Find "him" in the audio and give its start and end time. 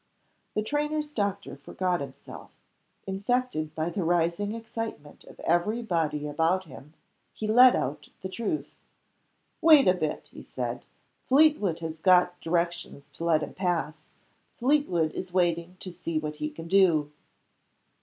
6.65-6.95, 13.43-13.53